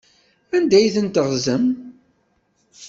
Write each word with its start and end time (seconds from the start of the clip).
Anda 0.55 0.75
ay 0.77 0.87
tent-teɣzam? 0.95 1.65